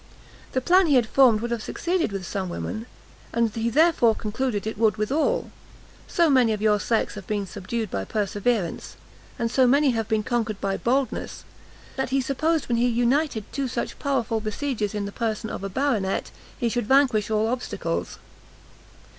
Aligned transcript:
The 0.53 0.61
plan 0.61 0.87
he 0.87 0.95
had 0.95 1.05
formed 1.05 1.41
would 1.41 1.51
have 1.51 1.61
succeeded 1.61 2.11
with 2.11 2.25
some 2.25 2.49
women, 2.49 2.87
and 3.33 3.51
he 3.53 3.69
therefore 3.69 4.15
concluded 4.15 4.65
it 4.65 4.75
would 4.75 4.97
with 4.97 5.11
all. 5.11 5.51
So 6.07 6.27
many 6.27 6.53
of 6.53 6.59
your 6.59 6.79
sex 6.79 7.13
have 7.13 7.27
been 7.27 7.45
subdued 7.45 7.91
by 7.91 8.05
perseverance, 8.05 8.95
and 9.37 9.51
so 9.51 9.67
many 9.67 9.91
have 9.91 10.07
been 10.07 10.23
conquered 10.23 10.59
by 10.59 10.75
boldness, 10.77 11.43
that 11.97 12.09
he 12.09 12.19
supposed 12.19 12.67
when 12.67 12.77
he 12.77 12.87
united 12.87 13.43
two 13.53 13.67
such 13.67 13.99
powerful 13.99 14.39
besiegers 14.41 14.95
in 14.95 15.05
the 15.05 15.11
person 15.11 15.51
of 15.51 15.63
a 15.63 15.69
Baronet, 15.69 16.31
he 16.57 16.67
should 16.67 16.87
vanquish 16.87 17.29
all 17.29 17.45
obstacles. 17.47 18.17